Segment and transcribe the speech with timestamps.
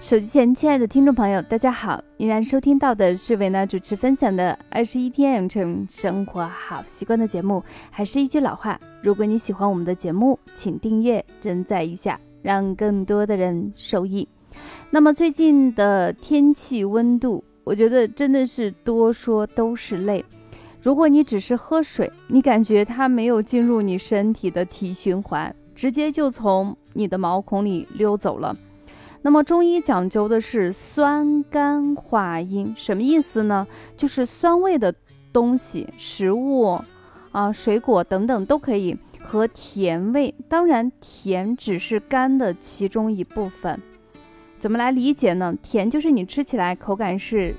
[0.00, 2.02] 手机前，亲爱的听众朋友，大家好！
[2.16, 7.62] 依然收听到的是维娜主持分享的《二十一天养成生活好习惯》的节目。
[7.90, 14.26] 还是一句老话，如果你喜欢我们的节目，请订阅、点赞一下，让更多的人受益。
[14.88, 20.24] 那么最近的天气温度，我觉得真的是多说都是泪。
[20.80, 28.56] 如果你只是喝水，你感觉它没有进入你身体的体循环，直接就从你的毛孔里溜走了。
[29.22, 33.66] 那么中医讲究的是酸甘化阴，什么意思呢？
[33.96, 34.94] 就是酸味的
[35.30, 36.80] 东西，食物
[37.30, 43.78] 啊、水果等等都可以和甜味，当然甜只是甘的其中一部分。
[44.58, 45.54] 怎么来理解呢？
[45.62, 47.54] 甜就是你吃起来口感是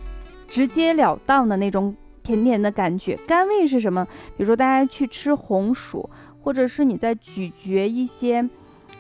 [0.48, 4.03] 直截了当的那种甜甜的感觉，甘味是什么？
[4.36, 6.09] 比如说大家去吃红薯，
[6.42, 8.50] 或者是你在咀嚼一些。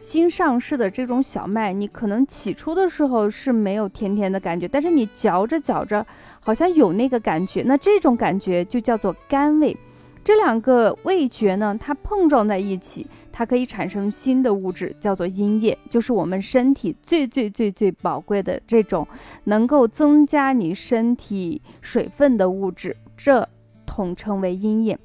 [0.01, 6.05] 新上市的这种小麦，你可能起初的时候是没有甜甜的感觉，但是你嚼着嚼着，
[6.39, 9.77] 好像有那个感觉，那这种感觉就叫做甘味。
[10.23, 19.07] 这两个味觉呢，它碰撞在一起，它可以产生新的物质，叫做阴液，就是我们身体最最最最宝贵的这种
[19.45, 23.47] 能够增加你身体水分的物质，这
[23.85, 24.97] 统称为阴液。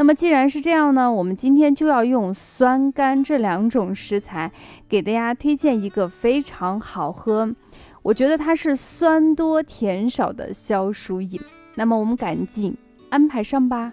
[0.00, 4.50] 那么既然是这样呢，我们今天就要用酸甘这两种食材，
[4.88, 7.54] 给大家推荐一个非常好喝，
[8.00, 11.38] 我觉得它是酸多甜少的消暑饮。
[11.74, 12.74] 那么我们赶紧
[13.10, 13.92] 安排上吧。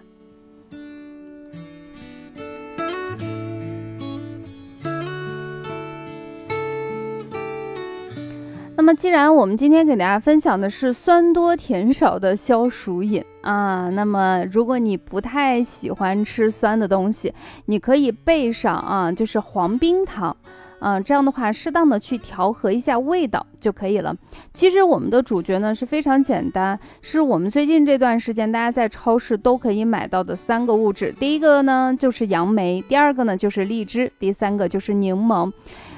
[8.74, 13.22] 那么既然我们今天给大家分享的是酸多甜少的消暑饮。
[13.48, 17.32] 啊，那么如果你不太喜欢吃酸的东西，
[17.64, 20.36] 你可以备上啊，就是黄冰糖，
[20.80, 24.14] 啊，这样的话适当的去调和一下味道就可以了。
[24.52, 31.10] 其实我们的主角呢是非常简单，是我们最近这段时间大家在超市都可以买到的三个物质。
[31.18, 35.50] 第一个呢就是杨梅，第二个呢就是荔枝，第三个就是柠檬。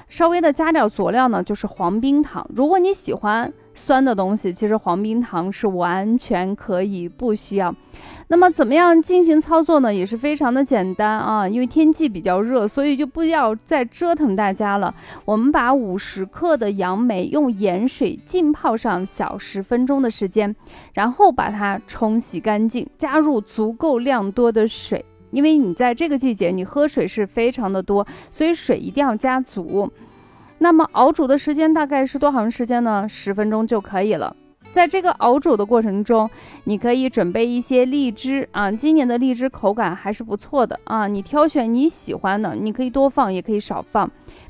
[0.08, 2.48] 稍微的加点佐料呢，就是黄冰糖。
[2.54, 3.52] 如果你喜欢。
[3.80, 7.74] 酸的东西，其实黄冰糖是完全可以不需要。
[8.28, 9.92] 那么怎么样进行操作呢？
[9.92, 14.94] 也是非常的简单啊，因为天气比较热，所以就不要再折腾大家了。
[15.24, 20.54] 我们把五十克的杨梅用盐水浸泡上小十分钟的时间，
[20.92, 29.90] 然后把它冲洗干净，加入足够量多的水，因为你在这个季节你喝水是非常的多，所以水一定要加足。
[30.62, 33.08] 那么熬煮的时间大概是多长时间呢？
[33.08, 34.36] 十分钟就可以了。
[34.72, 36.28] 在这个熬煮的过程中，
[36.64, 41.08] 你可以准备一些荔枝啊，今年的荔枝口感还是不错的啊。
[41.08, 44.08] 你挑选你喜欢的，你可以多放也可以少放。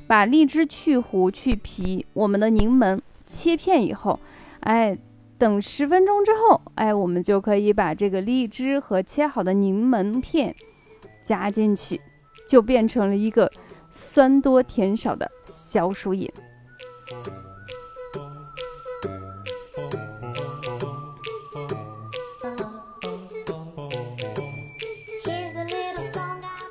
[0.09, 4.19] 把荔枝去核去皮，我们的柠檬切片以后，
[4.60, 4.99] 哎，
[5.38, 10.53] 等十分钟之后，哎，我们就可以把这个荔枝和切好的柠檬片
[11.22, 12.00] 加进去，
[12.49, 13.49] 就变成了一个。
[13.91, 16.31] 酸多甜少的消暑饮。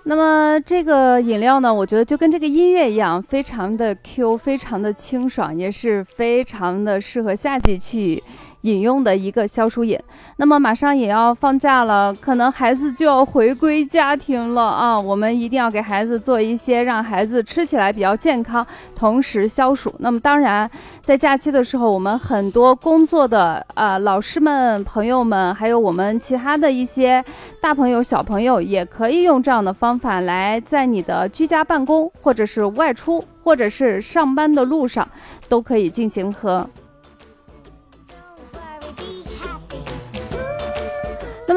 [0.03, 8.23] 那么这个饮料呢，我觉得就跟这个音乐一样，非常的 Q，非常的清爽，也是非常的适合夏季去。
[8.61, 9.97] 饮用的一个消暑饮，
[10.35, 14.99] 那么马上也要放假了，可能孩子就要回归家庭了啊！
[14.99, 18.65] 我们一定要给孩子做一些让孩子吃起来比较健康，
[18.95, 19.93] 同时消暑。
[19.99, 20.69] 那么当然，
[21.01, 27.23] 在假期的时候，我们很多工作的啊老师们、朋友们，还有我们其他的一些
[27.61, 35.07] 大朋友、小朋友，也可以用这样的方法来在你的居家办公，或者是外出，或者是上班的路上，
[35.47, 36.69] 都可以进行喝。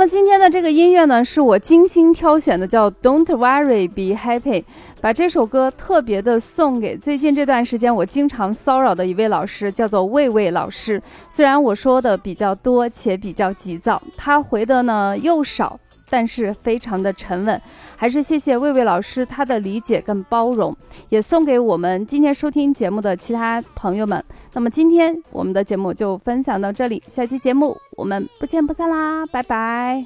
[0.02, 4.64] 么今天的这个音乐呢，是我精心挑选的，叫 Don't Worry Be Happy。
[5.00, 11.00] 把这首歌特别的送给最近这段时间我经常骚扰的一位老师，叫做魏魏老师。
[11.30, 15.78] 虽然我说的比较多且比较急躁，他回的呢又少。
[16.12, 17.58] 但是非常的沉稳，
[17.96, 20.76] 还是谢谢魏魏老师他的理解跟包容，
[21.08, 24.22] 也送给我们今天收听节目的其他朋友们。
[24.52, 30.04] 那么今天我们的节目就分享到这里，下期节目我们不见不散啦，拜拜。